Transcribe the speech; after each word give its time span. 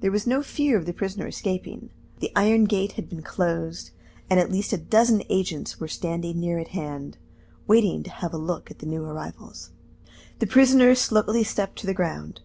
There 0.00 0.10
was 0.10 0.26
no 0.26 0.42
fear 0.42 0.76
of 0.76 0.84
the 0.84 0.92
prisoner 0.92 1.26
escaping. 1.26 1.88
The 2.20 2.30
iron 2.36 2.64
gate 2.66 2.92
had 3.00 3.08
been 3.08 3.22
closed, 3.22 3.92
and 4.28 4.38
at 4.38 4.52
least 4.52 4.74
a 4.74 4.76
dozen 4.76 5.22
agents 5.30 5.80
were 5.80 5.88
standing 5.88 6.38
near 6.38 6.58
at 6.58 6.68
hand, 6.68 7.16
waiting 7.66 8.02
to 8.02 8.10
have 8.10 8.34
a 8.34 8.36
look 8.36 8.70
at 8.70 8.80
the 8.80 8.86
new 8.86 9.04
arrivals. 9.06 9.70
The 10.40 10.46
prisoner 10.46 10.94
slowly 10.94 11.44
stepped 11.44 11.78
to 11.78 11.86
the 11.86 11.94
ground. 11.94 12.42